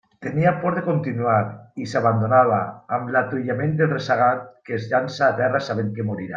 Tenia 0.25 0.51
por 0.61 0.77
de 0.77 0.81
continuar, 0.85 1.41
i 1.83 1.89
s'abandonava, 1.91 2.59
amb 2.99 3.13
l'atuïment 3.17 3.79
del 3.83 3.93
ressagat 3.95 4.45
que 4.69 4.77
es 4.81 4.91
llança 4.95 5.29
a 5.29 5.33
terra 5.43 5.67
sabent 5.71 5.97
que 5.99 6.11
morirà. 6.13 6.29